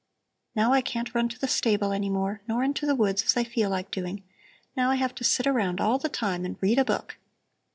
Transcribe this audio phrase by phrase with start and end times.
[0.55, 3.43] Now I can't run to the stable any more, nor into the woods as I
[3.43, 4.23] feel like doing;
[4.75, 7.19] now I have to sit around all the time and read a book.